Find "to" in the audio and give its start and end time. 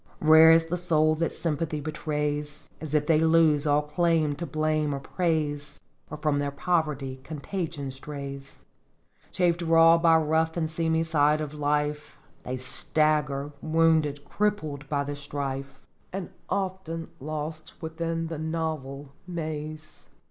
4.37-4.47